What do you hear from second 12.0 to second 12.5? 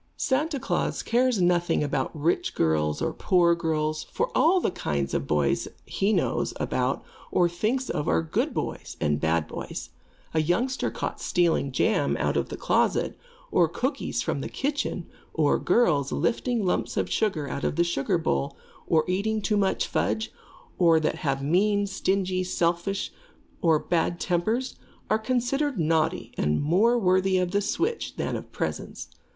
out of